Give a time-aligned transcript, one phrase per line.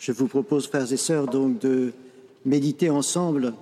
[0.00, 1.92] Je vous propose, frères et sœurs, donc de
[2.46, 3.52] méditer ensemble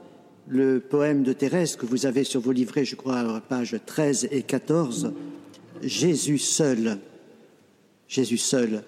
[0.47, 3.77] le poème de Thérèse que vous avez sur vos livrets, je crois, à la page
[3.85, 5.13] 13 et 14.
[5.83, 6.99] Jésus seul.
[8.07, 8.85] Jésus seul.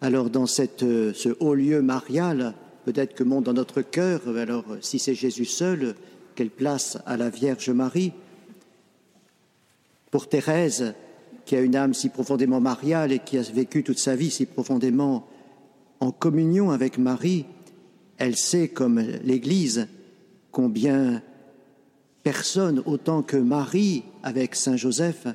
[0.00, 2.54] Alors, dans cette, ce haut lieu marial,
[2.86, 5.94] peut-être que monte dans notre cœur, alors si c'est Jésus seul,
[6.34, 8.12] quelle place à la Vierge Marie?
[10.10, 10.94] Pour Thérèse,
[11.44, 14.46] qui a une âme si profondément mariale et qui a vécu toute sa vie si
[14.46, 15.28] profondément
[16.04, 17.46] en communion avec Marie,
[18.18, 19.88] elle sait, comme l'Église,
[20.52, 21.22] combien
[22.22, 25.26] personne, autant que Marie avec Saint Joseph,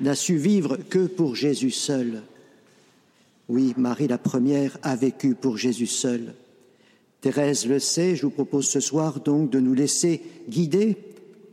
[0.00, 2.22] n'a su vivre que pour Jésus seul.
[3.48, 6.34] Oui, Marie la première a vécu pour Jésus seul.
[7.22, 10.96] Thérèse le sait, je vous propose ce soir donc de nous laisser guider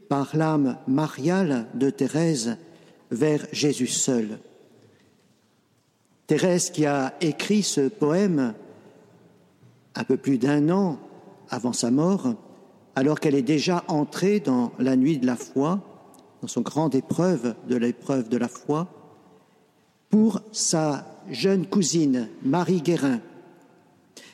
[0.10, 2.58] par l'âme mariale de Thérèse
[3.10, 4.40] vers Jésus seul.
[6.28, 8.54] Thérèse qui a écrit ce poème
[9.96, 10.98] un peu plus d'un an
[11.50, 12.34] avant sa mort,
[12.96, 15.82] alors qu'elle est déjà entrée dans la nuit de la foi,
[16.42, 18.88] dans son grande épreuve de l'épreuve de la foi,
[20.10, 23.20] pour sa jeune cousine Marie Guérin,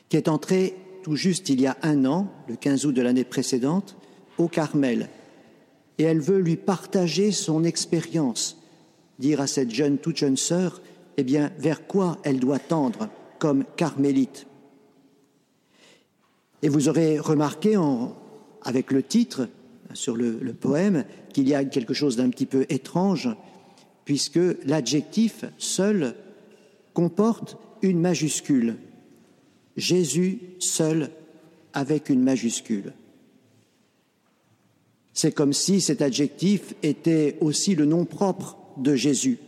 [0.08, 3.24] qui est entrée tout juste il y a un an, le 15 août de l'année
[3.24, 3.96] précédente,
[4.38, 5.08] au Carmel.
[5.98, 8.58] Et elle veut lui partager son expérience,
[9.18, 10.80] dire à cette jeune, toute jeune sœur,
[11.20, 14.46] eh bien, vers quoi elle doit tendre comme carmélite?
[16.62, 17.76] Et vous aurez remarqué,
[18.62, 19.48] avec le titre
[19.94, 23.28] sur le poème, qu'il y a quelque chose d'un petit peu étrange,
[24.04, 26.14] puisque l'adjectif seul
[26.94, 28.76] comporte une majuscule.
[29.76, 31.10] Jésus seul
[31.72, 32.92] avec une majuscule.
[35.12, 39.38] C'est comme si cet adjectif était aussi le nom propre de Jésus.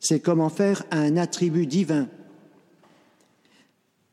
[0.00, 2.08] C'est comme en faire un attribut divin.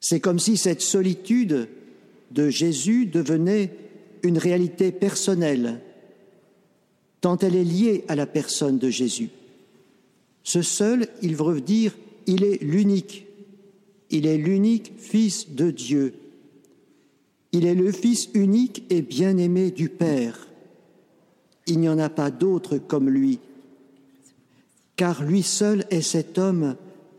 [0.02, 1.70] C'est comme si cette solitude
[2.32, 3.74] de Jésus devenait
[4.22, 5.82] une réalité personnelle,
[7.22, 9.30] tant elle est liée à la personne de Jésus.
[10.44, 13.26] Ce seul, il veut dire, il est l'unique.
[14.10, 16.14] Il est l'unique Fils de Dieu.
[17.54, 20.48] Il est le Fils unique et bien-aimé du Père.
[21.66, 23.40] Il n'y en a pas d'autre comme lui
[24.98, 26.76] car lui seul est cet homme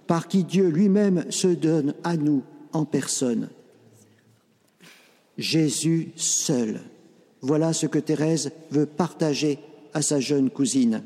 [0.07, 3.49] par qui Dieu lui-même se donne à nous en personne.
[5.39, 6.81] Jésus seul.
[7.41, 9.61] Voilà ce que Thérèse veut partager
[9.95, 11.05] à sa jeune cousine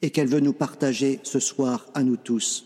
[0.00, 2.64] et qu'elle veut nous partager ce soir à nous tous.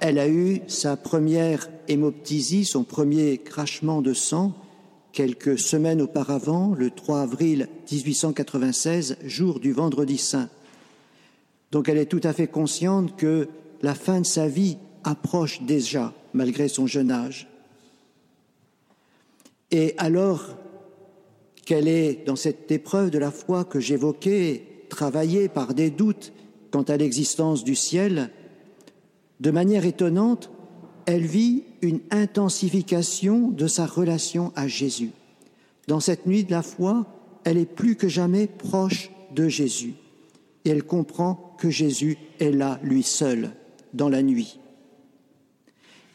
[0.00, 4.52] Elle a eu sa première hémoptysie, son premier crachement de sang,
[5.12, 10.48] quelques semaines auparavant, le 3 avril 1896, jour du vendredi saint.
[11.70, 13.48] Donc elle est tout à fait consciente que
[13.82, 17.48] la fin de sa vie approche déjà, malgré son jeune âge.
[19.70, 20.56] Et alors
[21.64, 26.32] qu'elle est dans cette épreuve de la foi que j'évoquais, travaillée par des doutes
[26.70, 28.30] quant à l'existence du ciel,
[29.40, 30.50] de manière étonnante,
[31.06, 35.10] elle vit une intensification de sa relation à Jésus.
[35.88, 37.06] Dans cette nuit de la foi,
[37.44, 39.94] elle est plus que jamais proche de Jésus
[40.64, 43.50] et elle comprend que Jésus est là, lui seul,
[43.94, 44.58] dans la nuit.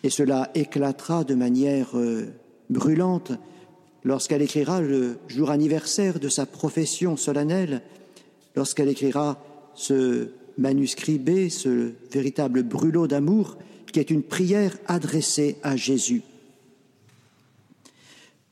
[0.04, 2.28] Et cela éclatera de manière euh,
[2.70, 3.34] brûlante
[4.04, 7.82] lorsqu'elle écrira le jour anniversaire de sa profession solennelle,
[8.56, 9.44] lorsqu'elle écrira
[9.74, 13.58] ce manuscrit B, ce véritable brûlot d'amour
[13.92, 16.22] qui est une prière adressée à Jésus.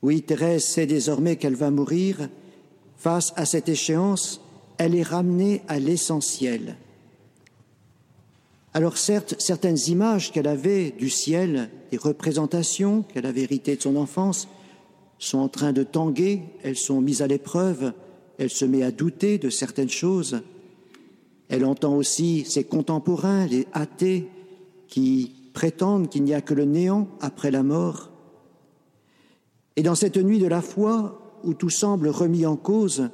[0.02, 2.28] Oui, Thérèse sait désormais qu'elle va mourir.
[2.96, 4.40] Face à cette échéance,
[4.78, 6.76] elle est ramenée à l'essentiel.
[8.74, 13.96] Alors certes, certaines images qu'elle avait du ciel, des représentations qu'elle avait héritées de son
[13.96, 14.48] enfance,
[15.18, 17.94] sont en train de tanguer, elles sont mises à l'épreuve,
[18.38, 20.42] elle se met à douter de certaines choses.
[21.48, 24.28] Elle entend aussi ses contemporains, les athées,
[24.88, 28.10] qui prétendent qu'il n'y a que le néant après la mort.
[29.76, 33.10] Et dans cette nuit de la foi, où tout semble remis en cause,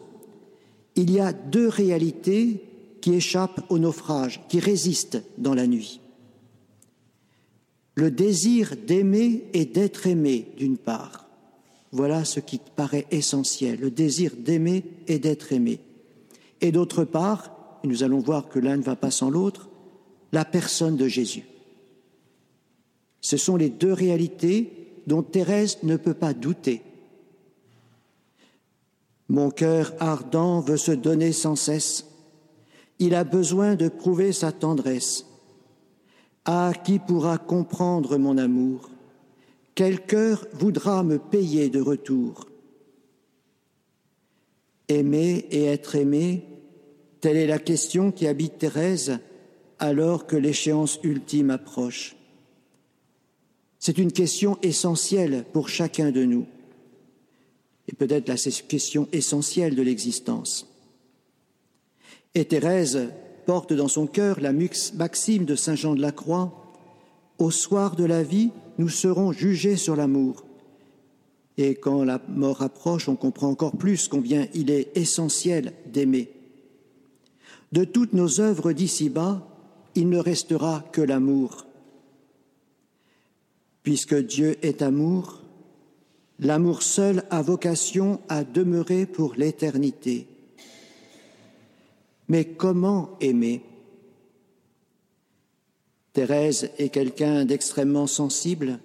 [0.97, 2.65] il y a deux réalités
[3.01, 6.01] qui échappent au naufrage, qui résistent dans la nuit.
[7.95, 11.27] Le désir d'aimer et d'être aimé, d'une part.
[11.91, 15.81] Voilà ce qui paraît essentiel, le désir d'aimer et d'être aimé.
[16.61, 17.53] Et d'autre part,
[17.85, 19.69] et nous allons voir que l'un ne va pas sans l'autre,
[20.33, 21.45] la personne de Jésus.
[23.23, 26.83] Ce sont les deux réalités dont Thérèse ne peut pas douter.
[29.29, 32.07] Mon cœur ardent veut se donner sans cesse.
[32.99, 35.25] Il a besoin de prouver sa tendresse.
[36.45, 38.91] Ah, qui pourra comprendre mon amour?
[39.75, 42.47] Quel cœur voudra me payer de retour?
[44.89, 46.45] Aimer et être aimé,
[47.21, 49.19] telle est la question qui habite Thérèse
[49.79, 52.17] alors que l'échéance ultime approche.
[53.85, 56.47] C'est une question essentielle pour chacun de nous,
[57.89, 60.69] et peut-être la question essentielle de l'existence.
[62.37, 63.09] Et Thérèse
[63.45, 66.77] porte dans son cœur la maxime de Saint Jean de la Croix
[67.39, 70.45] Au soir de la vie, nous serons jugés sur l'amour.
[71.59, 76.31] Et quand la mort approche, on comprend encore plus combien il est essentiel d'aimer.
[77.73, 79.45] De toutes nos œuvres d'ici-bas,
[79.97, 81.67] il ne restera que l'amour.
[83.83, 85.43] Puisque Dieu est amour,
[86.39, 90.29] l'amour seul a vocation à demeurer pour l'éternité.
[92.29, 93.63] Mais comment aimer?
[96.13, 98.79] Thérèse est quelqu'un d'extrêmement sensible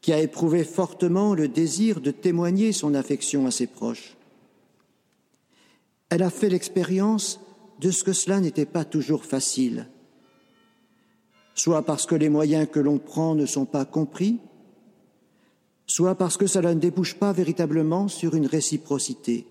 [0.00, 4.16] qui a éprouvé fortement le désir de témoigner son affection à ses proches.
[6.10, 7.40] Elle a fait l'expérience
[7.80, 9.88] de ce que cela n'était pas toujours facile,
[11.54, 14.40] soit parce que les moyens que l'on prend ne sont pas compris,
[15.86, 19.46] soit parce que cela ne débouche pas véritablement sur une réciprocité.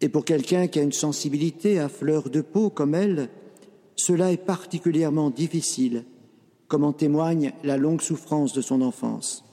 [0.00, 3.30] Et pour quelqu'un qui a une sensibilité à fleur de peau comme elle,
[3.96, 6.04] cela est particulièrement difficile,
[6.68, 9.44] comme en témoigne la longue souffrance de son enfance.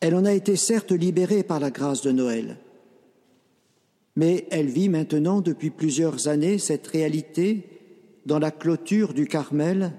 [0.00, 2.56] Elle en a été certes libérée par la grâce de Noël,
[4.16, 7.69] mais elle vit maintenant depuis plusieurs années cette réalité
[8.26, 9.92] dans la clôture du Carmel,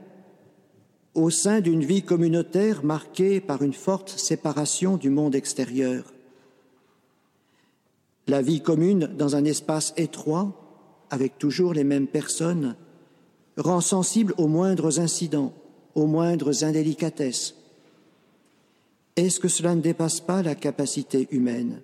[1.14, 6.14] au sein d'une vie communautaire marquée par une forte séparation du monde extérieur.
[8.28, 10.54] La vie commune dans un espace étroit,
[11.10, 12.76] avec toujours les mêmes personnes,
[13.58, 15.54] rend sensible aux moindres incidents,
[15.96, 17.56] aux moindres indélicatesses.
[19.18, 21.82] Est-ce que cela ne dépasse pas la capacité humaine?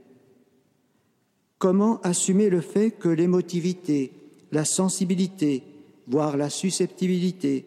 [1.58, 4.14] Comment assumer le fait que l'émotivité,
[4.52, 5.64] la sensibilité,
[6.08, 7.66] voire la susceptibilité,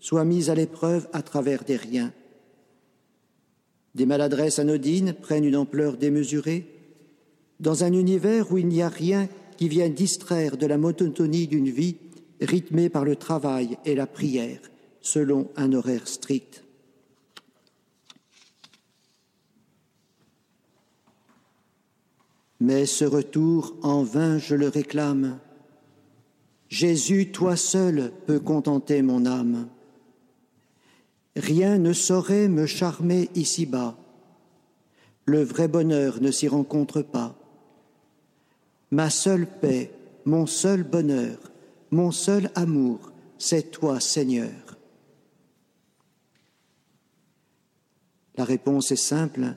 [0.00, 2.12] soient mises à l'épreuve à travers des riens
[3.94, 6.66] Des maladresses anodines prennent une ampleur démesurée
[7.60, 11.70] dans un univers où il n'y a rien qui vienne distraire de la monotonie d'une
[11.70, 11.96] vie
[12.40, 14.60] rythmée par le travail et la prière,
[15.00, 16.64] selon un horaire strict.
[22.60, 25.38] Mais ce retour, en vain je le réclame.
[26.74, 29.68] Jésus, toi seul peux contenter mon âme.
[31.36, 33.96] Rien ne saurait me charmer ici-bas.
[35.24, 37.38] Le vrai bonheur ne s'y rencontre pas
[38.90, 39.92] ma seule paix,
[40.24, 41.38] mon seul bonheur,
[41.92, 44.50] mon seul amour, c'est toi, Seigneur.
[48.36, 49.54] La réponse est simple.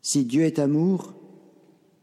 [0.00, 1.12] Si Dieu est amour,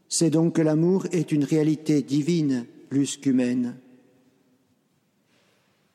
[0.08, 3.76] c'est donc que l'amour est une réalité divine plus qu'humaine.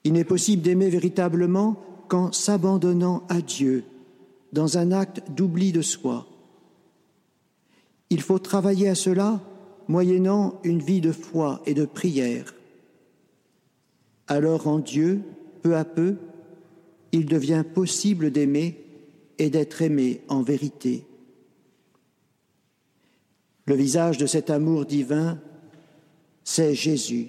[0.04, 3.84] Il n'est possible d'aimer véritablement qu'en s'abandonnant à Dieu
[4.54, 6.28] dans un acte d'oubli de soi.
[8.10, 9.42] Il faut travailler à cela
[9.88, 12.56] moyennant une vie de foi et de prière.
[14.28, 15.22] Alors en Dieu,
[15.62, 16.16] peu à peu,
[17.12, 18.84] il devient possible d'aimer
[19.38, 21.06] et d'être aimé en vérité.
[23.66, 25.40] Le visage de cet amour divin,
[26.46, 27.28] c'est Jésus,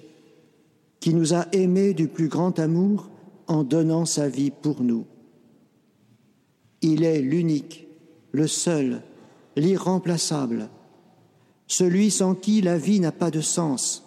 [1.01, 3.09] qui nous a aimés du plus grand amour
[3.47, 5.05] en donnant sa vie pour nous.
[6.81, 7.87] Il est l'unique,
[8.31, 9.01] le seul,
[9.55, 10.69] l'irremplaçable,
[11.65, 14.05] celui sans qui la vie n'a pas de sens,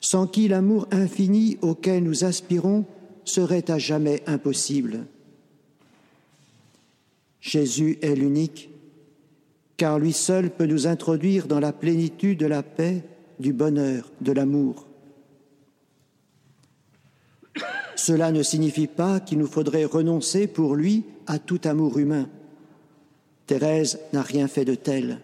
[0.00, 2.86] sans qui l'amour infini auquel nous aspirons
[3.24, 5.06] serait à jamais impossible.
[7.40, 8.70] Jésus est l'unique,
[9.76, 13.02] car lui seul peut nous introduire dans la plénitude de la paix,
[13.38, 14.86] du bonheur, de l'amour.
[17.96, 22.28] Cela ne signifie pas qu'il nous faudrait renoncer pour lui à tout amour humain.
[23.46, 25.20] Thérèse n'a rien fait de tel.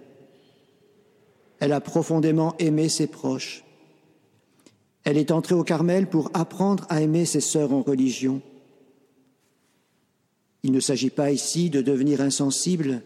[1.58, 3.64] Elle a profondément aimé ses proches.
[5.04, 8.40] Elle est entrée au Carmel pour apprendre à aimer ses sœurs en religion.
[10.62, 13.02] Il ne s'agit pas ici de devenir insensible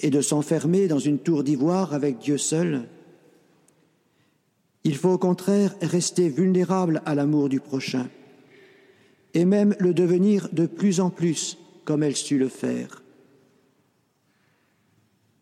[0.00, 2.88] et de s'enfermer dans une tour d'ivoire avec Dieu seul.
[4.84, 8.08] Il faut au contraire rester vulnérable à l'amour du prochain
[9.34, 13.02] et même le devenir de plus en plus comme elle sut le faire.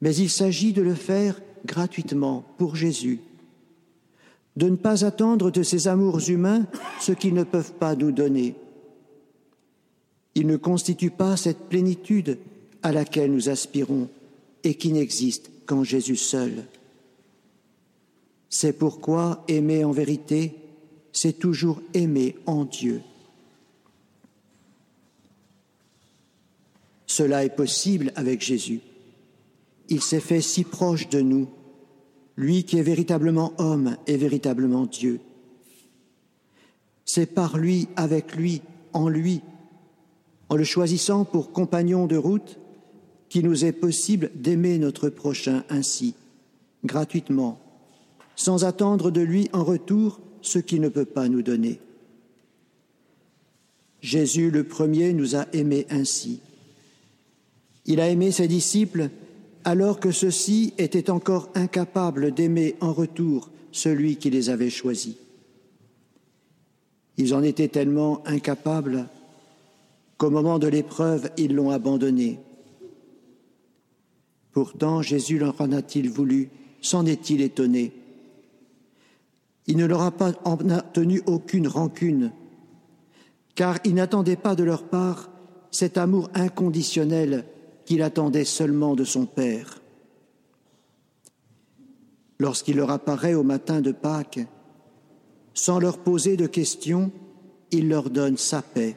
[0.01, 3.21] Mais il s'agit de le faire gratuitement pour Jésus,
[4.57, 6.67] de ne pas attendre de ces amours humains
[7.01, 8.55] ce qu'ils ne peuvent pas nous donner.
[10.35, 12.39] Ils ne constituent pas cette plénitude
[12.83, 14.09] à laquelle nous aspirons
[14.63, 16.65] et qui n'existe qu'en Jésus seul.
[18.51, 20.55] C'est pourquoi aimer en vérité,
[21.13, 23.03] c'est toujours aimer en Dieu.
[27.07, 28.81] Cela est possible avec Jésus.
[29.89, 31.49] Il s'est fait si proche de nous,
[32.37, 35.21] lui qui est véritablement homme et véritablement Dieu.
[37.05, 38.63] C'est par lui, avec lui,
[38.93, 39.41] en lui,
[40.49, 42.59] en le choisissant pour compagnon de route,
[43.29, 46.15] qu'il nous est possible d'aimer notre prochain ainsi,
[46.85, 47.59] gratuitement,
[48.39, 51.81] sans attendre de lui en retour ce qu'il ne peut pas nous donner.
[54.01, 56.41] Jésus le premier nous a aimés ainsi.
[57.85, 59.11] Il a aimé ses disciples
[59.65, 65.17] alors que ceux-ci étaient encore incapables d'aimer en retour celui qui les avait choisis.
[67.17, 69.09] Ils en étaient tellement incapables
[70.17, 72.39] qu'au moment de l'épreuve, ils l'ont abandonné.
[74.53, 76.51] Pourtant, Jésus leur en a-t-il voulu?
[76.81, 77.98] S'en est-il étonné?
[79.69, 80.57] Il ne leur a pas en
[80.93, 82.33] tenu aucune rancune,
[83.55, 85.31] car il n'attendait pas de leur part
[85.71, 87.45] cet amour inconditionnel
[87.85, 89.83] qu'il attendait seulement de son Père.
[92.39, 94.41] Lorsqu'il leur apparaît au matin de Pâques,
[95.53, 97.11] sans leur poser de questions,
[97.71, 98.97] il leur donne sa paix.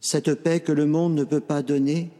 [0.00, 2.10] Cette paix que le monde ne peut pas donner,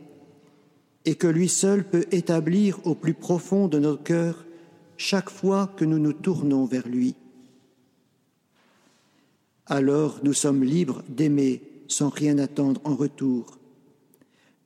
[1.06, 4.44] et que lui seul peut établir au plus profond de nos cœurs
[5.00, 7.14] chaque fois que nous nous tournons vers lui.
[9.64, 13.57] Alors nous sommes libres d'aimer sans rien attendre en retour.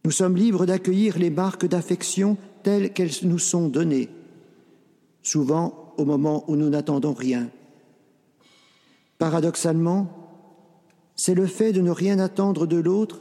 [0.05, 4.09] Nous sommes libres d'accueillir les marques d'affection telles qu'elles nous sont données,
[5.23, 7.49] souvent au moment où nous n'attendons rien.
[9.19, 10.11] Paradoxalement,
[11.15, 13.21] c'est le fait de ne rien attendre de l'autre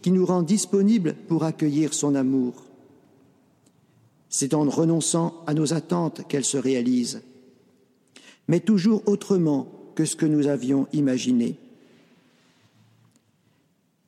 [0.00, 2.63] qui nous rend disponibles pour accueillir son amour.
[4.36, 7.22] C'est en renonçant à nos attentes qu'elle se réalise,
[8.48, 11.54] mais toujours autrement que ce que nous avions imaginé.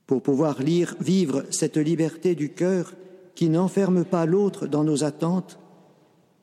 [0.09, 2.95] Pour pouvoir lire, vivre cette liberté du cœur
[3.37, 5.61] qui n'enferme pas l'autre dans nos attentes,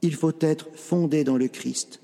[0.01, 1.99] il faut être fondé dans le Christ.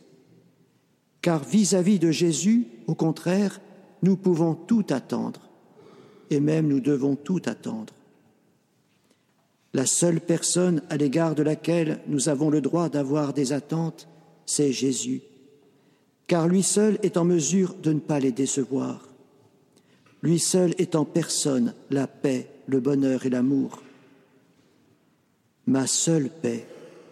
[1.22, 3.62] Car vis-à-vis -vis de Jésus, au contraire,
[4.04, 5.40] nous pouvons tout attendre
[6.30, 7.94] et même nous devons tout attendre.
[9.74, 14.08] La seule personne à l'égard de laquelle nous avons le droit d'avoir des attentes,
[14.46, 15.22] c'est Jésus,
[16.26, 19.08] car lui seul est en mesure de ne pas les décevoir.
[20.24, 23.84] Lui seul est en personne la paix, le bonheur et l'amour.
[25.68, 26.66] Ma seule paix,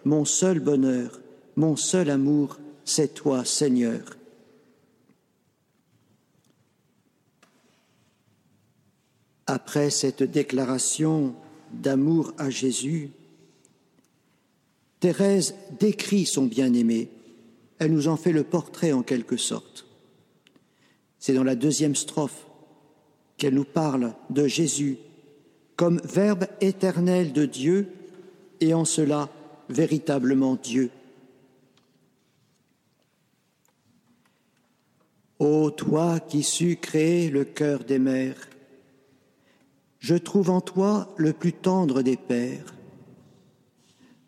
[0.04, 1.20] mon seul bonheur,
[1.56, 4.02] mon seul amour, c'est toi, Seigneur.
[9.46, 11.34] Après cette déclaration
[11.72, 13.10] d'amour à Jésus,
[15.00, 17.08] Thérèse décrit son bien-aimé.
[17.78, 19.86] Elle nous en fait le portrait en quelque sorte.
[21.18, 22.46] C'est dans la deuxième strophe
[23.36, 24.98] qu'elle nous parle de Jésus
[25.76, 27.88] comme Verbe éternel de Dieu
[28.60, 29.28] et en cela
[29.68, 30.90] véritablement Dieu.
[35.38, 38.48] Ô toi qui sus créer le cœur des mères,
[39.98, 42.74] je trouve en toi le plus tendre des pères.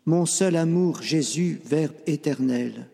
[0.05, 2.87] Mon seul amour, Jésus, Verbe éternel.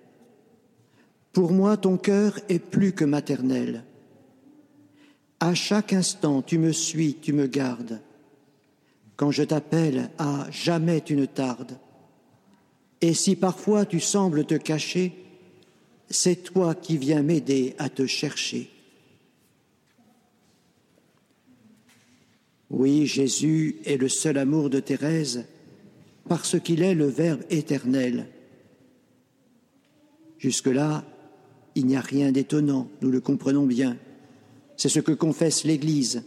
[1.33, 3.83] Pour moi, ton cœur est plus que maternel.
[5.39, 8.01] À chaque instant, tu me suis, tu me gardes.
[9.15, 11.77] Quand je t'appelle, à jamais tu ne tardes.
[13.01, 15.13] Et si parfois tu sembles te cacher,
[16.09, 18.69] c'est toi qui viens m'aider à te chercher.
[22.69, 25.45] Oui, Jésus est le seul amour de Thérèse
[26.27, 28.27] parce qu'il est le Verbe éternel.
[30.37, 31.05] Jusque-là,
[31.75, 33.97] il n'y a rien d'étonnant, nous le comprenons bien.
[34.75, 36.23] C'est ce que confesse l'Église.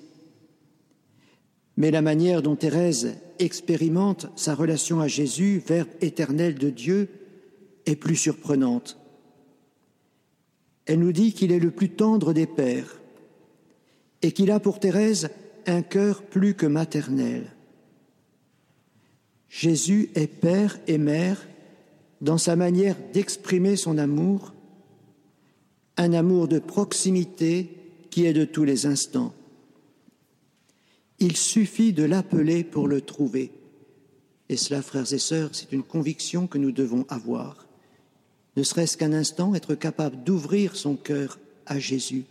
[1.76, 7.08] Mais la manière dont Thérèse expérimente sa relation à Jésus, Verbe éternel de Dieu,
[7.86, 8.98] est plus surprenante.
[10.86, 13.00] Elle nous dit qu'il est le plus tendre des pères
[14.22, 15.30] et qu'il a pour Thérèse
[15.66, 17.52] un cœur plus que maternel.
[19.48, 21.46] Jésus est père et mère
[22.20, 24.54] dans sa manière d'exprimer son amour,
[25.96, 27.68] un amour de proximité
[28.10, 29.34] qui est de tous les instants.
[31.18, 33.52] Il suffit de l'appeler pour le trouver.
[34.48, 37.66] Et cela, frères et sœurs, c'est une conviction que nous devons avoir.
[38.56, 42.24] ne serait-ce qu'un instant, être capable d'ouvrir son cœur à Jésus,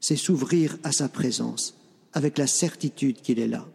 [0.00, 1.74] c'est s'ouvrir à sa présence
[2.14, 3.66] avec la certitude qu'il est là.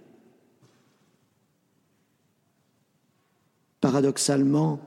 [3.82, 4.80] Paradoxalement,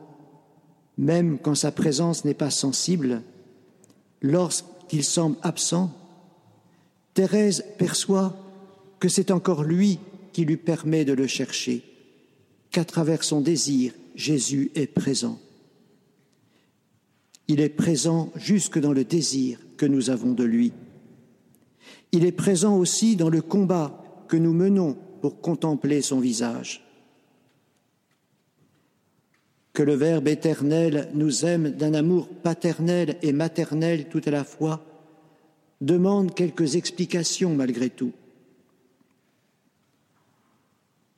[0.99, 3.23] même quand sa présence n'est pas sensible,
[4.21, 5.93] lorsqu'il semble absent,
[7.15, 8.37] Thérèse perçoit
[8.99, 9.99] que c'est encore lui
[10.33, 11.83] qui lui permet de le chercher,
[12.71, 15.39] qu'à travers son désir, Jésus est présent.
[17.49, 20.73] Il est présent jusque dans le désir que nous avons de lui.
[22.13, 26.85] Il est présent aussi dans le combat que nous menons pour contempler son visage.
[29.73, 34.85] Que le Verbe éternel nous aime d'un amour paternel et maternel tout à la fois
[35.81, 38.13] demande quelques explications malgré tout.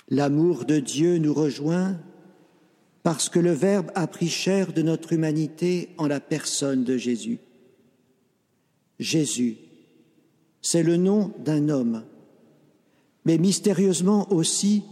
[0.09, 1.99] L'amour de Dieu nous rejoint
[3.03, 7.39] parce que le Verbe a pris chair de notre humanité en la personne de Jésus.
[8.99, 9.57] Jésus,
[10.65, 12.05] c'est le nom d'un homme,
[13.27, 14.83] mais mystérieusement aussi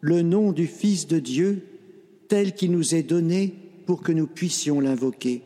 [0.00, 1.62] le nom du Fils de Dieu
[2.28, 5.42] tel qu'il nous est donné pour que nous puissions l'invoquer.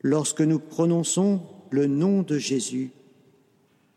[0.00, 2.92] Lorsque nous prononçons le nom de Jésus,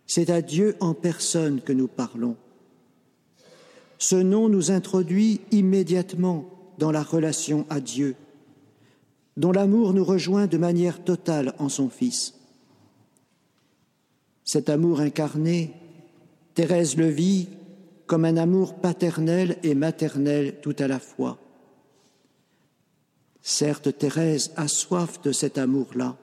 [0.06, 2.36] c'est à Dieu en personne que nous parlons.
[3.98, 8.18] Ce nom nous introduit immédiatement dans la relation à Dieu,
[9.38, 12.39] dont l'amour nous rejoint de manière totale en son Fils.
[14.52, 15.76] Cet amour incarné,
[16.56, 17.50] Thérèse le vit
[18.08, 21.38] comme un amour paternel et maternel tout à la fois.
[23.44, 26.18] Certes, Thérèse a soif de cet amour-là,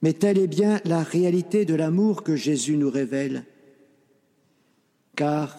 [0.00, 3.44] mais telle est bien la réalité de l'amour que Jésus nous révèle.
[5.16, 5.58] Car,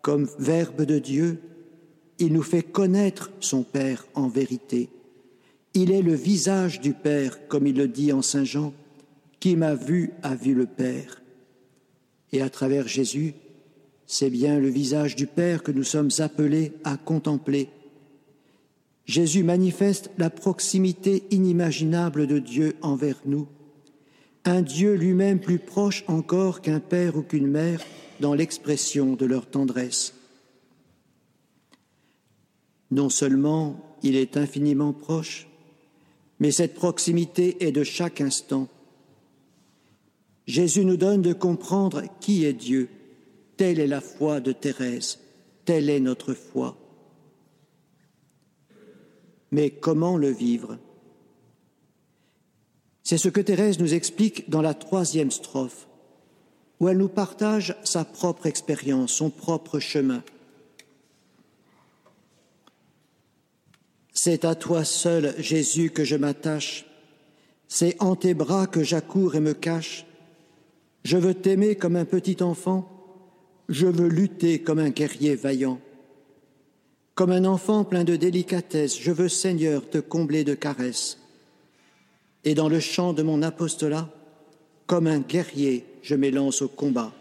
[0.00, 1.38] comme Verbe de Dieu,
[2.18, 4.88] il nous fait connaître son Père en vérité.
[5.74, 8.72] Il est le visage du Père, comme il le dit en Saint Jean,
[9.40, 11.22] qui m'a vu a vu le Père.
[12.32, 13.34] Et à travers Jésus,
[14.06, 17.68] c'est bien le visage du Père que nous sommes appelés à contempler.
[19.06, 23.48] Jésus manifeste la proximité inimaginable de Dieu envers nous,
[24.44, 27.80] un Dieu lui-même plus proche encore qu'un père ou qu'une mère
[28.20, 30.14] dans l'expression de leur tendresse.
[32.90, 35.48] Non seulement il est infiniment proche,
[36.38, 38.68] mais cette proximité est de chaque instant.
[40.50, 42.88] Jésus nous donne de comprendre qui est Dieu.
[43.56, 45.20] Telle est la foi de Thérèse,
[45.64, 46.76] telle est notre foi.
[49.52, 50.78] Mais comment le vivre?
[53.04, 55.86] C'est ce que Thérèse nous explique dans la troisième strophe,
[56.80, 60.22] où elle nous partage sa propre expérience, son propre chemin.
[64.12, 66.86] C'est à toi seul, Jésus, que je m'attache.
[67.68, 70.06] C'est en tes bras que j'accours et me cache.
[71.04, 72.88] Je veux t'aimer comme un petit enfant.
[73.68, 75.80] Je veux lutter comme un guerrier vaillant.
[77.14, 81.18] Comme un enfant plein de délicatesse, je veux, Seigneur, te combler de caresses.
[82.44, 84.08] Et dans le champ de mon apostolat,
[84.86, 87.12] comme un guerrier, je m'élance au combat.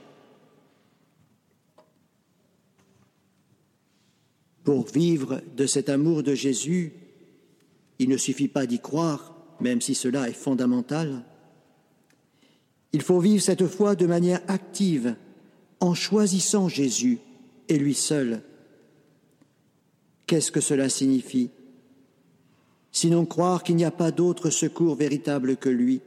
[4.63, 6.94] Pour vivre de cet amour de Jésus,
[8.00, 11.24] il ne suffit pas d'y croire, même si cela est fondamental.
[12.93, 15.15] Il faut vivre cette foi de manière active,
[15.80, 17.19] en choisissant Jésus
[17.67, 18.41] et lui seul.
[20.28, 21.49] Qu'est-ce que cela signifie?
[22.91, 26.02] Sinon croire qu'il n'y a pas d'autre secours véritable que lui.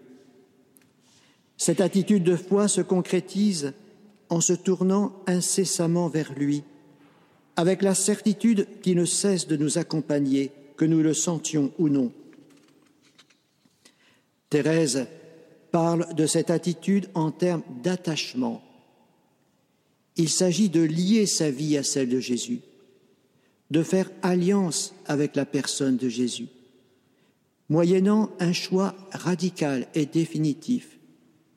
[1.57, 3.73] Cette attitude de foi se concrétise
[4.29, 6.65] en se tournant incessamment vers lui
[7.57, 12.13] avec la certitude qui ne cesse de nous accompagner, que nous le sentions ou non.
[14.51, 15.07] Thérèse
[15.73, 18.63] parle de cette attitude en termes d'attachement.
[20.17, 22.61] Il s'agit de lier sa vie à celle de Jésus,
[23.71, 26.49] de faire alliance avec la personne de Jésus,
[27.71, 30.99] moyennant un choix radical et définitif,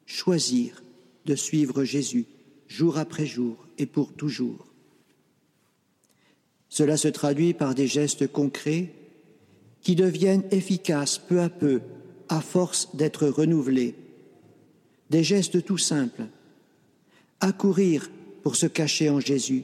[0.05, 0.81] choisir
[1.25, 2.25] de suivre Jésus
[2.67, 4.65] jour après jour et pour toujours.
[6.69, 8.93] Cela se traduit par des gestes concrets
[9.81, 11.81] qui deviennent efficaces peu à peu
[12.29, 13.95] à force d'être renouvelés.
[15.09, 16.25] Des gestes tout simples.
[17.39, 18.09] Accourir
[18.43, 19.63] pour se cacher en Jésus,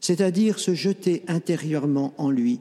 [0.00, 2.60] c'est-à-dire se jeter intérieurement en lui.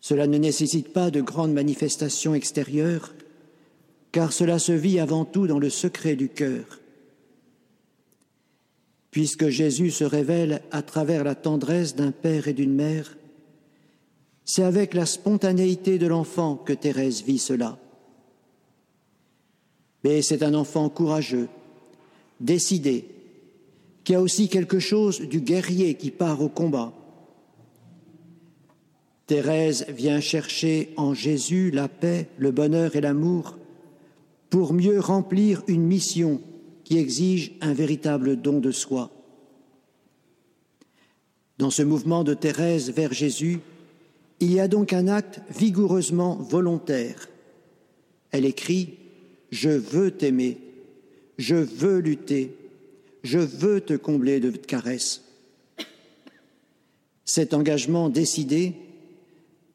[0.00, 3.14] Cela ne nécessite pas de grandes manifestations extérieures,
[4.12, 6.80] car cela se vit avant tout dans le secret du cœur
[9.10, 13.16] puisque Jésus se révèle à travers la tendresse d'un père et d'une mère,
[14.44, 17.78] C'est avec la spontanéité de l'enfant que Thérèse vit cela.
[20.04, 21.48] Mais c'est un enfant courageux,
[22.40, 23.06] décidé,
[24.04, 26.92] qui a aussi quelque chose du guerrier qui part au combat.
[29.26, 33.56] Thérèse vient chercher en Jésus la paix, le bonheur et l'amour
[34.50, 36.40] pour mieux remplir une mission
[36.82, 39.10] qui exige un véritable don de soi.
[41.58, 43.60] Dans ce mouvement de Thérèse vers Jésus,
[44.40, 47.28] il y a donc un acte vigoureusement volontaire.
[48.32, 48.98] Elle écrit
[49.50, 50.58] Je veux t'aimer,
[51.38, 52.54] je veux lutter,
[53.22, 55.22] je veux te combler de caresses.
[57.24, 58.74] Cet engagement décidé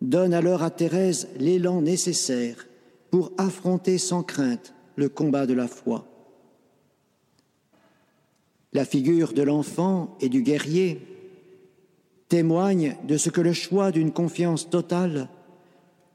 [0.01, 2.67] donne alors à Thérèse l'élan nécessaire
[3.11, 6.05] pour affronter sans crainte le combat de la foi.
[8.73, 10.99] La figure de l'enfant et du guerrier
[12.27, 15.29] témoigne de ce que le choix d'une confiance totale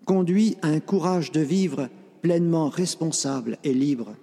[0.05, 1.89] conduit à un courage de vivre
[2.21, 4.15] pleinement responsable et libre.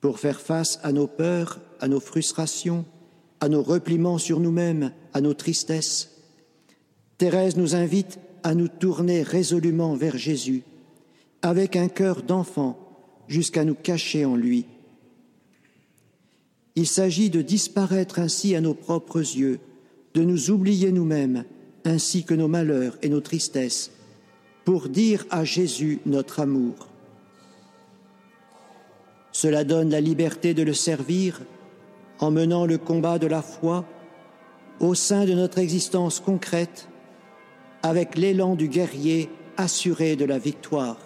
[0.00, 2.84] Pour faire face à nos peurs, à nos frustrations,
[3.40, 6.10] à nos repliements sur nous-mêmes, à nos tristesses,
[7.18, 10.62] Thérèse nous invite à nous tourner résolument vers Jésus,
[11.42, 12.78] avec un cœur d'enfant,
[13.28, 14.66] jusqu'à nous cacher en lui.
[16.76, 19.60] Il s'agit de disparaître ainsi à nos propres yeux,
[20.14, 21.44] de nous oublier nous-mêmes,
[21.84, 23.90] ainsi que nos malheurs et nos tristesses,
[24.70, 26.86] pour dire à Jésus notre amour.
[29.32, 31.40] Cela donne la liberté de le servir
[32.20, 33.84] en menant le combat de la foi
[34.78, 36.88] au sein de notre existence concrète
[37.82, 40.98] avec l'élan du guerrier assuré de la victoire.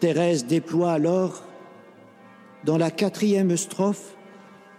[0.00, 1.44] Thérèse déploie alors,
[2.64, 4.18] dans la quatrième strophe,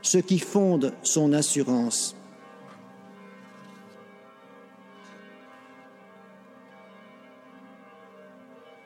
[0.03, 2.15] ce qui fonde son assurance.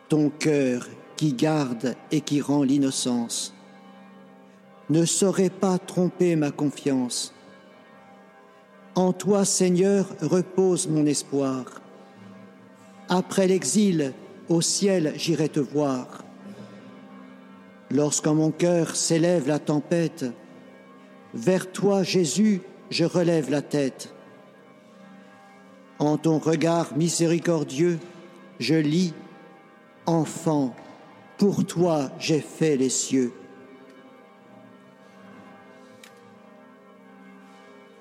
[0.09, 3.53] Ton cœur qui garde et qui rend l'innocence
[4.89, 7.33] ne saurait pas tromper ma confiance
[8.97, 11.65] en toi, Seigneur, repose mon espoir.
[13.09, 14.11] Après l'exil,
[14.49, 16.23] au ciel, j'irai te voir.
[17.91, 20.25] Lorsqu'en mon cœur s'élève la tempête,
[21.35, 24.11] vers toi, Jésus, je relève la tête.
[25.99, 27.99] En ton regard miséricordieux,
[28.59, 29.13] je lis,
[30.07, 30.73] Enfant,
[31.37, 33.33] pour toi j'ai fait les cieux.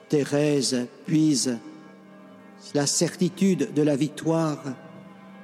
[0.08, 1.58] Thérèse puise
[2.74, 4.62] la certitude de la victoire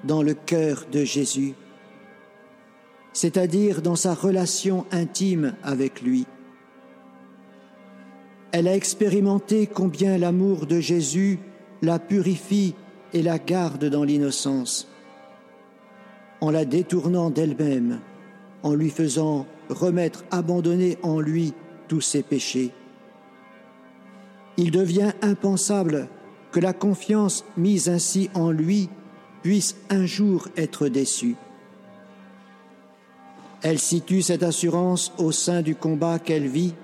[0.05, 1.55] dans le cœur de Jésus,
[3.13, 6.27] c'est-à-dire dans sa relation intime avec lui.
[8.53, 11.41] Elle a expérimenté combien l'amour de Jésus
[11.83, 12.77] la purifie
[13.13, 14.92] et la garde dans l'innocence,
[16.43, 18.01] en la détournant d'elle-même,
[18.65, 21.55] en lui faisant remettre, abandonner en lui
[21.87, 22.73] tous ses péchés.
[24.57, 26.09] Il devient impensable
[26.51, 28.91] que la confiance mise ainsi en lui
[29.43, 31.37] puisse un jour être déçue.
[33.63, 36.75] Elle situe cette assurance au sein du combat qu'elle vit,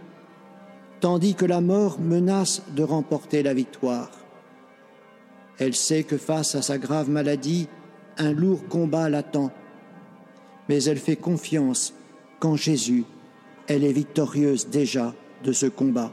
[1.00, 4.12] tandis que la mort menace de remporter la victoire.
[5.58, 7.66] Elle sait que face à sa grave maladie,
[8.18, 9.50] un lourd combat l'attend,
[10.68, 11.94] mais elle fait confiance
[12.40, 13.04] qu'en Jésus,
[13.68, 16.12] elle est victorieuse déjà de ce combat.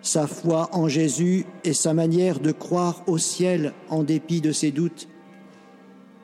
[0.00, 4.70] Sa foi en Jésus et sa manière de croire au ciel en dépit de ses
[4.70, 5.08] doutes.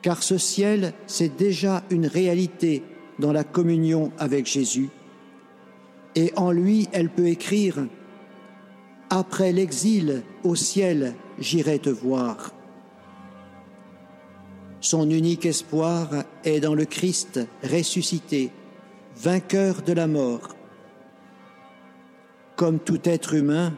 [0.01, 2.83] Car ce ciel, c'est déjà une réalité
[3.19, 4.89] dans la communion avec Jésus.
[6.15, 7.77] Et en lui, elle peut écrire⁇
[9.09, 12.49] Après l'exil, au ciel, j'irai te voir⁇
[14.85, 16.09] Son unique espoir
[16.43, 18.51] est dans le Christ ressuscité,
[19.17, 20.55] vainqueur de la mort
[22.55, 23.73] comme tout être humain,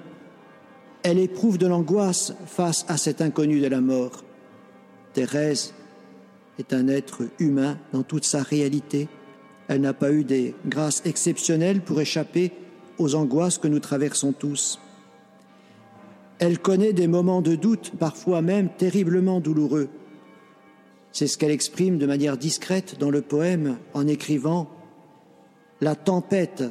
[1.04, 4.24] elle éprouve de l'angoisse face à cet inconnu de la mort.
[5.14, 5.74] Thérèse
[6.60, 9.08] est un être humain dans toute sa réalité.
[9.68, 12.52] Elle n'a pas eu des grâces exceptionnelles pour échapper
[12.98, 14.80] aux angoisses que nous traversons tous.
[16.40, 19.90] Elle connaît des moments de doute, parfois même terriblement douloureux.
[21.12, 24.70] C'est ce qu'elle exprime de manière discrète dans le poème en écrivant
[25.82, 26.64] La tempête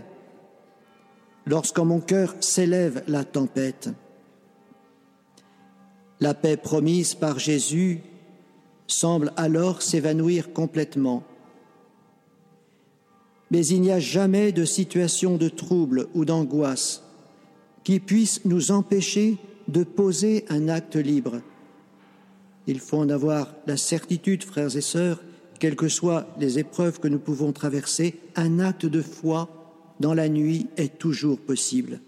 [1.47, 3.91] lorsqu'en mon cœur s'élève la tempête.
[6.21, 8.01] La paix promise par Jésus
[8.87, 11.23] semble alors s'évanouir complètement.
[13.51, 17.03] Mais il n'y a jamais de situation de trouble ou d'angoisse
[17.85, 19.37] qui puisse nous empêcher
[19.69, 21.41] de poser un acte libre.
[22.67, 25.23] Il faut en avoir la certitude, frères et sœurs,
[25.59, 29.49] quelles que soient les épreuves que nous pouvons traverser, un acte de foi
[30.01, 32.01] dans la nuit est toujours possible.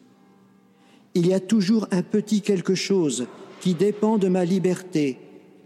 [1.14, 3.27] Il y a toujours un petit quelque chose
[3.61, 5.18] qui dépend de ma liberté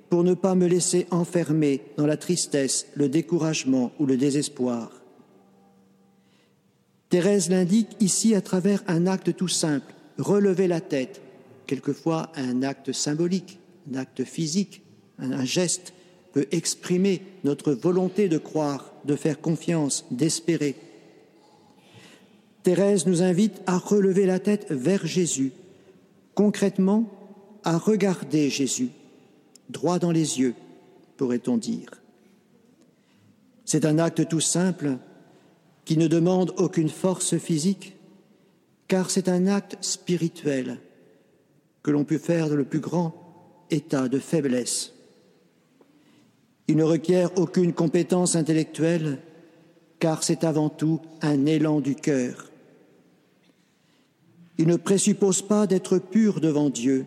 [0.09, 4.91] pour ne pas me laisser enfermer dans la tristesse, le découragement ou le désespoir.
[7.09, 11.21] Thérèse l'indique ici à travers un acte tout simple, relever la tête,
[11.67, 13.59] quelquefois un acte symbolique,
[13.91, 14.83] un acte physique,
[15.19, 15.93] un geste
[16.33, 20.75] peut exprimer notre volonté de croire, de faire confiance, d'espérer.
[22.63, 25.53] Thérèse nous invite à relever la tête vers Jésus,
[26.35, 27.11] concrètement
[27.65, 28.91] à regarder Jésus,
[29.69, 30.55] droit dans les yeux,
[31.17, 31.91] pourrait-on dire.
[33.65, 34.99] C'est un acte tout simple
[35.85, 37.95] qui ne demande aucune force physique,
[38.89, 40.79] car c'est un acte spirituel
[41.83, 43.22] que l'on peut faire le plus grand
[43.73, 44.93] état de faiblesse.
[46.69, 49.19] Il ne requiert aucune compétence intellectuelle,
[49.99, 52.51] car c'est avant tout un élan du cœur.
[54.59, 57.07] Il ne présuppose pas d'être pur devant Dieu,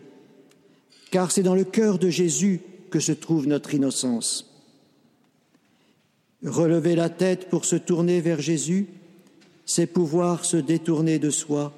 [1.10, 4.52] car c'est dans le cœur de Jésus que se trouve notre innocence.
[6.44, 8.88] Relever la tête pour se tourner vers Jésus,
[9.64, 11.72] c'est pouvoir se détourner de soi,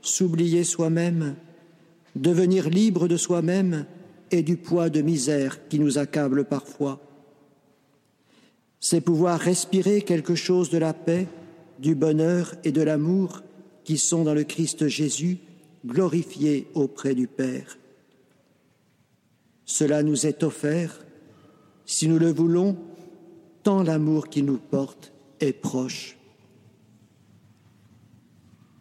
[0.00, 1.36] s'oublier soi-même,
[2.16, 3.86] devenir libre de soi-même
[4.30, 7.00] et du poids de misère qui nous accable parfois
[8.80, 11.26] c'est pouvoir respirer quelque chose de la paix,
[11.78, 13.42] du bonheur et de l'amour
[13.84, 15.38] qui sont dans le Christ Jésus,
[15.86, 17.78] glorifié auprès du Père.
[19.64, 21.04] Cela nous est offert,
[21.86, 22.76] si nous le voulons,
[23.62, 26.16] tant l'amour qui nous porte est proche.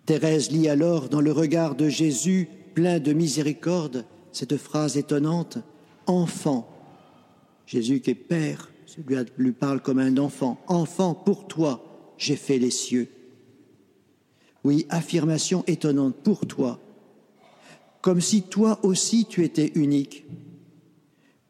[0.05, 4.05] Thérèse lit alors dans le regard de Jésus, plein de miséricorde,
[4.37, 5.57] cette phrase étonnante,
[6.05, 6.69] Enfant,
[7.65, 8.71] Jésus qui est Père,
[9.37, 10.63] lui, parle comme un enfant.
[10.67, 13.09] Enfant, pour toi, j'ai fait les cieux.
[14.63, 16.79] Oui, affirmation étonnante, pour toi.
[18.01, 20.25] Comme si toi aussi tu étais unique.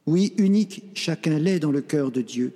[0.08, 2.54] Oui, unique, chacun l'est dans le cœur de Dieu.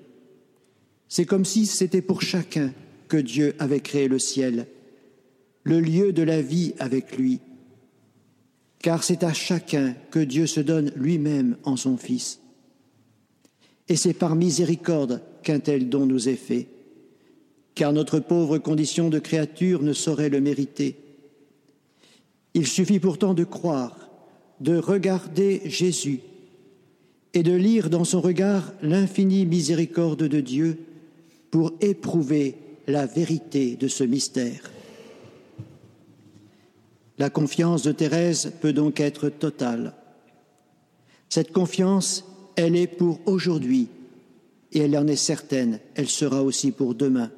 [1.08, 2.74] C'est comme si c'était pour chacun
[3.10, 4.66] que Dieu avait créé le ciel,
[5.64, 7.42] le lieu de la vie avec lui.
[8.82, 12.42] Car c'est à chacun que Dieu se donne lui-même en son Fils
[13.92, 16.70] et c'est par miséricorde qu'un tel don nous est fait,
[17.76, 20.96] car notre pauvre condition de créature ne saurait le mériter.
[22.54, 24.10] Il suffit pourtant de croire,
[24.62, 26.22] de regarder Jésus
[27.34, 30.80] et de lire dans son regard l'infinie miséricorde de Dieu
[31.50, 32.56] pour éprouver
[32.88, 34.72] la vérité de ce mystère.
[37.22, 39.94] La confiance de Thérèse peut donc être totale.
[41.30, 43.90] Cette confiance elle est pour aujourd'hui
[44.72, 47.30] et elle en est certaine, elle sera aussi pour demain.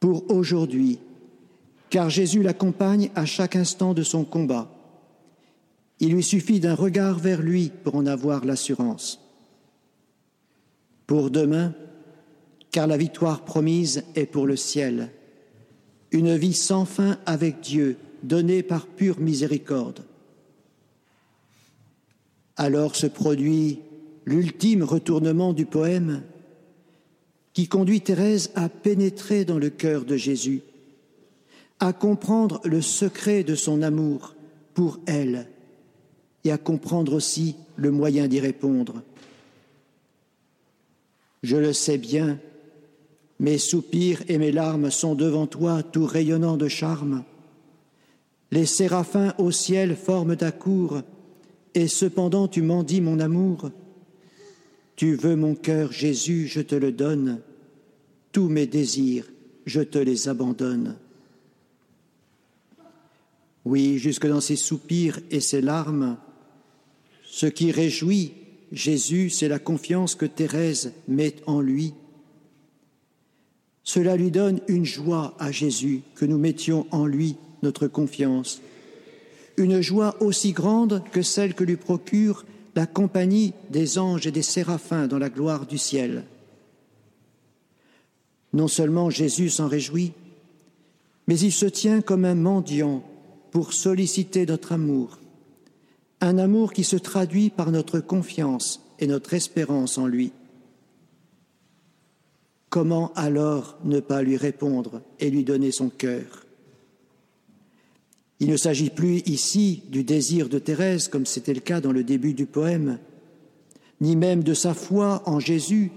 [0.00, 1.00] Pour aujourd'hui,
[1.90, 4.72] car Jésus l'accompagne à chaque instant de son combat.
[5.98, 9.20] Il lui suffit d'un regard vers lui pour en avoir l'assurance.
[11.06, 11.74] Pour demain,
[12.70, 15.10] car la victoire promise est pour le ciel,
[16.10, 20.04] une vie sans fin avec Dieu, donnée par pure miséricorde
[22.60, 23.78] alors se produit
[24.26, 26.22] l'ultime retournement du poème
[27.54, 30.60] qui conduit Thérèse à pénétrer dans le cœur de Jésus,
[31.78, 34.34] à comprendre le secret de son amour
[34.74, 35.48] pour elle
[36.44, 39.02] et à comprendre aussi le moyen d'y répondre.
[41.42, 42.38] Je le sais bien,
[43.38, 47.24] mes soupirs et mes larmes sont devant toi tout rayonnant de charme.
[48.50, 51.02] Les séraphins au ciel forment ta cour,
[51.74, 53.70] et cependant tu m'en dis mon amour.
[54.96, 57.40] Tu veux mon cœur, Jésus, je te le donne.
[58.32, 59.26] Tous mes désirs,
[59.66, 60.96] je te les abandonne.
[63.64, 66.16] Oui, jusque dans ses soupirs et ses larmes,
[67.24, 68.32] ce qui réjouit
[68.72, 71.94] Jésus, c'est la confiance que Thérèse met en lui.
[73.84, 78.60] Cela lui donne une joie à Jésus que nous mettions en lui notre confiance
[79.60, 82.44] une joie aussi grande que celle que lui procure
[82.74, 86.24] la compagnie des anges et des séraphins dans la gloire du ciel.
[88.52, 90.12] Non seulement Jésus s'en réjouit,
[91.26, 93.04] mais il se tient comme un mendiant
[93.50, 95.18] pour solliciter notre amour,
[96.20, 100.32] un amour qui se traduit par notre confiance et notre espérance en lui.
[102.68, 106.46] Comment alors ne pas lui répondre et lui donner son cœur?
[108.40, 112.02] Il ne s'agit plus ici du désir de Thérèse, comme c'était le cas dans le
[112.02, 112.98] début du poème,
[114.00, 115.92] ni même de sa foi en Jésus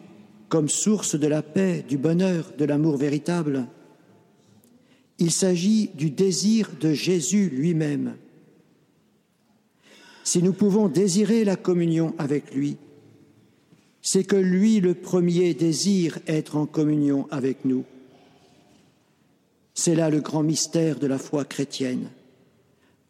[0.50, 3.66] comme source de la paix, du bonheur, de l'amour véritable.
[5.20, 8.18] Il s'agit du désir de Jésus lui-même.
[10.26, 12.78] Si nous pouvons désirer la communion avec lui,
[14.02, 17.86] c'est que lui, le premier, désire être en communion avec nous.
[19.74, 22.10] C'est là le grand mystère de la foi chrétienne.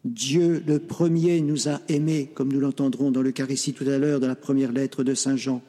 [0.04, 4.28] Dieu, le premier, nous a aimés, comme nous l'entendrons dans l'Eucharistie tout à l'heure, dans
[4.28, 5.62] la première lettre de Saint Jean.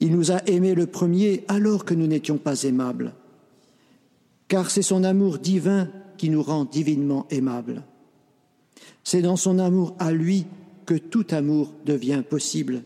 [0.00, 3.12] Il nous a aimés le premier alors que nous n'étions pas aimables,
[4.46, 7.82] car c'est son amour divin qui nous rend divinement aimables.
[9.02, 10.46] C'est dans son amour à lui
[10.86, 12.82] que tout amour devient possible.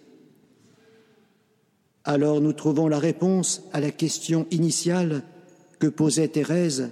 [2.05, 5.23] Alors nous trouvons la réponse à la question initiale
[5.79, 6.91] que posait Thérèse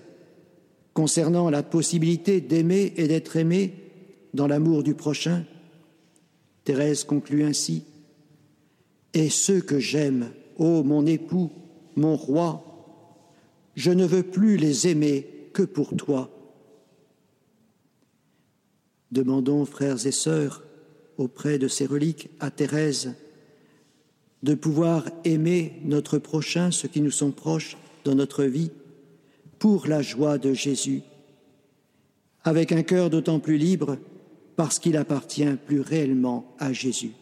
[0.94, 3.74] concernant la possibilité d'aimer et d'être aimé
[4.34, 5.44] dans l'amour du prochain.
[6.64, 7.84] Thérèse conclut ainsi
[9.14, 11.50] Et ceux que j'aime, ô mon époux,
[11.96, 12.64] mon roi,
[13.76, 16.30] je ne veux plus les aimer que pour toi.
[19.10, 20.62] Demandons, frères et sœurs,
[21.16, 23.14] auprès de ces reliques à Thérèse,
[24.42, 28.70] de pouvoir aimer notre prochain, ceux qui nous sont proches dans notre vie,
[29.60, 31.02] pour la joie de Jésus,
[32.42, 33.98] avec un cœur d'autant plus libre
[34.56, 37.12] parce qu'il appartient plus réellement à Jésus.